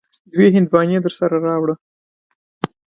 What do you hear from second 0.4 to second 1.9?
هندواڼی درسره راوړه.